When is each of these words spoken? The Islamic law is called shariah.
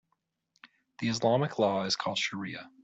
The 0.97 1.09
Islamic 1.09 1.59
law 1.59 1.83
is 1.85 1.95
called 1.95 2.17
shariah. 2.17 2.67